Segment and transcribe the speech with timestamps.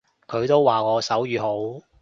[0.25, 1.39] 佢都話我手語
[1.79, 1.85] 好